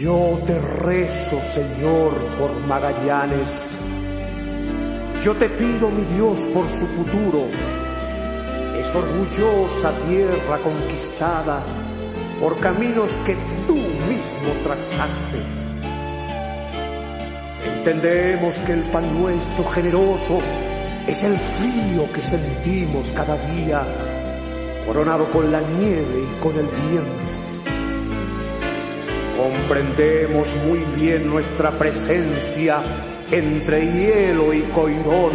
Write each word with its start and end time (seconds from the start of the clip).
Yo 0.00 0.40
te 0.46 0.58
rezo, 0.58 1.38
Señor, 1.52 2.14
por 2.38 2.50
Magallanes. 2.66 3.68
Yo 5.20 5.34
te 5.34 5.46
pido, 5.46 5.90
mi 5.90 6.02
Dios, 6.14 6.38
por 6.54 6.66
su 6.66 6.86
futuro. 6.86 7.44
Es 8.78 8.88
orgullosa 8.94 9.92
tierra 10.08 10.58
conquistada 10.64 11.60
por 12.40 12.58
caminos 12.60 13.12
que 13.26 13.36
tú 13.66 13.74
mismo 13.74 14.62
trazaste. 14.62 15.42
Entendemos 17.66 18.54
que 18.60 18.72
el 18.72 18.82
pan 18.84 19.04
nuestro 19.20 19.66
generoso 19.66 20.38
es 21.06 21.24
el 21.24 21.36
frío 21.36 22.10
que 22.10 22.22
sentimos 22.22 23.06
cada 23.14 23.36
día, 23.52 23.82
coronado 24.86 25.26
con 25.26 25.52
la 25.52 25.60
nieve 25.60 26.24
y 26.24 26.42
con 26.42 26.56
el 26.56 26.68
viento. 26.88 27.29
Comprendemos 29.40 30.54
muy 30.66 30.80
bien 30.96 31.26
nuestra 31.30 31.70
presencia 31.70 32.82
entre 33.30 33.86
hielo 33.86 34.52
y 34.52 34.60
coirón. 34.74 35.32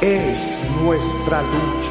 Es 0.00 0.64
nuestra 0.82 1.42
lucha. 1.42 1.90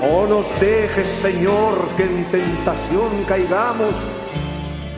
No 0.00 0.26
nos 0.28 0.60
dejes, 0.60 1.06
Señor, 1.06 1.90
que 1.98 2.04
en 2.04 2.24
tentación 2.30 3.24
caigamos 3.26 3.94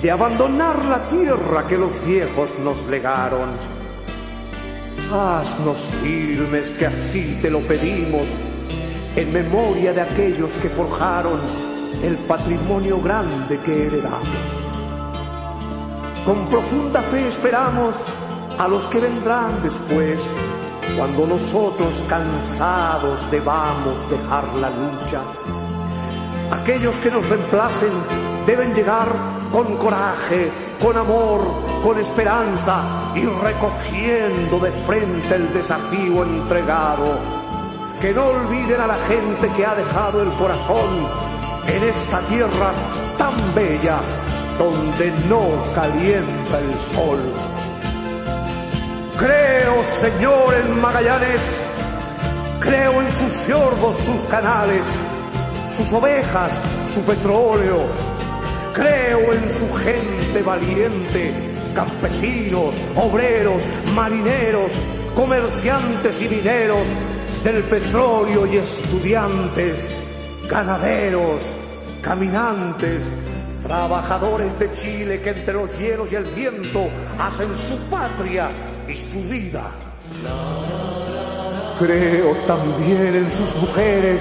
de 0.00 0.12
abandonar 0.12 0.84
la 0.84 1.02
tierra 1.08 1.66
que 1.66 1.76
los 1.76 2.06
viejos 2.06 2.56
nos 2.60 2.86
legaron. 2.86 3.50
Haznos 5.12 5.78
firmes 6.04 6.70
que 6.70 6.86
así 6.86 7.36
te 7.42 7.50
lo 7.50 7.58
pedimos, 7.62 8.26
en 9.16 9.32
memoria 9.32 9.92
de 9.92 10.02
aquellos 10.02 10.52
que 10.62 10.68
forjaron 10.68 11.69
el 12.02 12.16
patrimonio 12.18 13.00
grande 13.00 13.58
que 13.60 13.86
heredamos. 13.86 14.60
Con 16.24 16.46
profunda 16.48 17.02
fe 17.02 17.28
esperamos 17.28 17.96
a 18.58 18.68
los 18.68 18.86
que 18.88 19.00
vendrán 19.00 19.62
después, 19.62 20.20
cuando 20.96 21.26
nosotros 21.26 22.04
cansados 22.08 23.30
debamos 23.30 24.10
dejar 24.10 24.44
la 24.60 24.70
lucha. 24.70 25.22
Aquellos 26.50 26.94
que 26.96 27.10
nos 27.10 27.26
reemplacen 27.28 27.92
deben 28.46 28.74
llegar 28.74 29.14
con 29.50 29.76
coraje, 29.76 30.50
con 30.82 30.96
amor, 30.96 31.40
con 31.82 31.98
esperanza 31.98 32.82
y 33.14 33.24
recogiendo 33.24 34.58
de 34.58 34.70
frente 34.72 35.34
el 35.34 35.52
desafío 35.52 36.24
entregado. 36.24 37.18
Que 38.00 38.12
no 38.12 38.26
olviden 38.26 38.80
a 38.80 38.86
la 38.86 38.96
gente 38.96 39.48
que 39.56 39.64
ha 39.66 39.74
dejado 39.74 40.22
el 40.22 40.32
corazón 40.32 41.29
en 41.76 41.84
esta 41.84 42.20
tierra 42.20 42.72
tan 43.16 43.54
bella 43.54 44.00
donde 44.58 45.12
no 45.28 45.42
calienta 45.74 46.58
el 46.58 46.78
sol. 46.94 47.18
Creo, 49.16 49.84
Señor, 50.00 50.54
en 50.54 50.80
Magallanes, 50.80 51.66
creo 52.58 53.02
en 53.02 53.12
sus 53.12 53.32
fiordos, 53.46 53.96
sus 53.98 54.24
canales, 54.26 54.84
sus 55.72 55.92
ovejas, 55.92 56.52
su 56.94 57.00
petróleo. 57.02 57.84
Creo 58.74 59.32
en 59.32 59.52
su 59.52 59.72
gente 59.74 60.42
valiente, 60.42 61.34
campesinos, 61.74 62.74
obreros, 62.96 63.62
marineros, 63.94 64.72
comerciantes 65.14 66.22
y 66.22 66.28
mineros 66.34 66.82
del 67.44 67.62
petróleo 67.64 68.46
y 68.46 68.58
estudiantes, 68.58 69.86
ganaderos, 70.50 71.42
caminantes, 72.02 73.12
trabajadores 73.62 74.58
de 74.58 74.72
Chile 74.72 75.20
que 75.20 75.30
entre 75.30 75.54
los 75.54 75.78
hielos 75.78 76.10
y 76.10 76.16
el 76.16 76.24
viento 76.24 76.88
hacen 77.18 77.48
su 77.56 77.78
patria 77.88 78.48
y 78.88 78.96
su 78.96 79.22
vida. 79.30 79.70
Creo 81.78 82.34
también 82.48 83.14
en 83.14 83.32
sus 83.32 83.54
mujeres, 83.56 84.20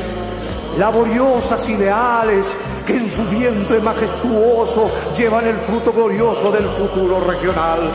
laboriosas 0.78 1.68
y 1.68 1.78
leales, 1.78 2.46
que 2.86 2.98
en 2.98 3.10
su 3.10 3.24
vientre 3.30 3.80
majestuoso 3.80 4.92
llevan 5.18 5.48
el 5.48 5.56
fruto 5.56 5.92
glorioso 5.92 6.52
del 6.52 6.66
futuro 6.66 7.20
regional. 7.22 7.92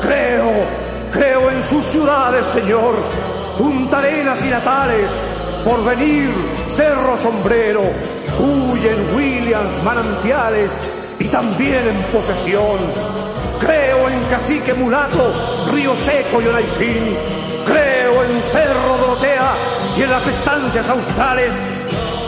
Creo, 0.00 0.50
creo 1.12 1.50
en 1.50 1.62
sus 1.62 1.84
ciudades, 1.84 2.46
Señor, 2.46 2.94
Punta 3.58 3.98
Arenas 3.98 4.40
y 4.42 4.50
Natales, 4.50 5.10
Porvenir, 5.64 6.30
Cerro 6.70 7.16
Sombrero, 7.16 7.82
huyen 8.38 9.14
Williams, 9.14 9.82
Manantiales 9.82 10.70
y 11.18 11.24
también 11.26 11.88
en 11.88 12.02
posesión. 12.12 12.78
Creo 13.60 14.08
en 14.08 14.24
Cacique 14.30 14.74
Mulato, 14.74 15.32
Río 15.72 15.94
Seco 15.96 16.40
y 16.40 16.46
Onaicín. 16.46 17.16
Creo 17.66 18.24
en 18.24 18.42
Cerro 18.42 18.96
Dorotea 18.98 19.54
y 19.96 20.02
en 20.02 20.10
las 20.10 20.26
estancias 20.26 20.88
australes. 20.88 21.52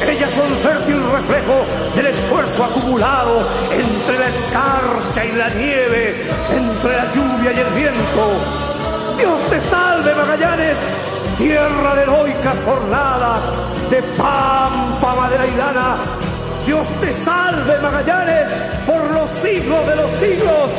Ellas 0.03 0.31
son 0.31 0.49
fértil 0.59 1.01
reflejo 1.13 1.65
del 1.95 2.07
esfuerzo 2.07 2.65
acumulado 2.65 3.39
entre 3.73 4.19
la 4.19 4.29
escarcha 4.29 5.25
y 5.25 5.33
la 5.33 5.49
nieve, 5.51 6.25
entre 6.51 6.97
la 6.97 7.05
lluvia 7.13 7.53
y 7.53 7.61
el 7.61 7.75
viento. 7.75 8.71
Dios 9.19 9.41
te 9.51 9.61
salve, 9.61 10.15
Magallanes, 10.15 10.79
tierra 11.41 11.95
de 11.95 12.03
heroicas 12.03 12.63
jornadas, 12.65 13.45
de 13.89 14.03
pampa, 14.03 15.15
madera 15.15 15.47
y 15.47 15.57
lana. 15.57 15.97
Dios 16.67 16.87
te 17.01 17.11
salve, 17.13 17.79
Magallanes, 17.81 18.49
por 18.87 19.11
los 19.11 19.31
siglos 19.31 19.87
de 19.87 19.97
los 19.97 20.11
siglos. 20.21 20.71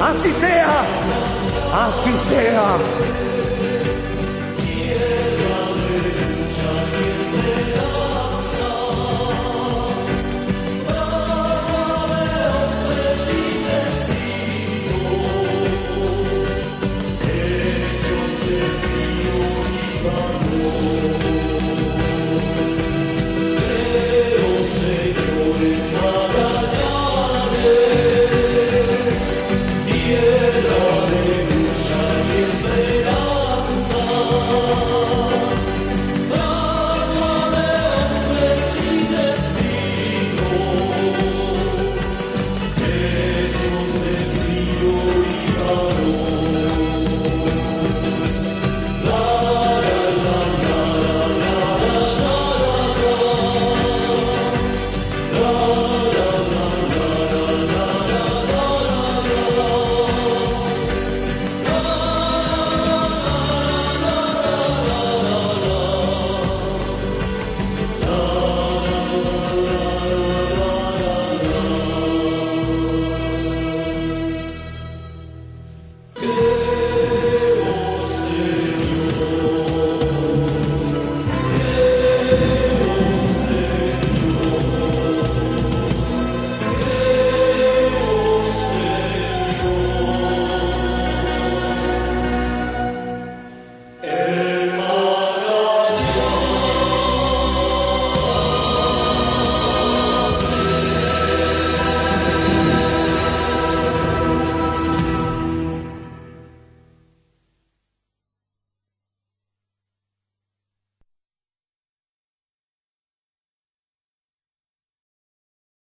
Así 0.00 0.32
sea, 0.32 0.84
así 1.86 2.12
sea. 2.28 3.31